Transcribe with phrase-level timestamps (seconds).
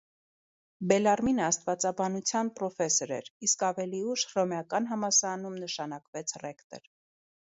[0.91, 6.91] Բելարմինը աստվածաբանության պրոֆեսոր էր, իսկ ավելի ուշ հռոմեական համալսարանում նշանակվեց ռեկտոր։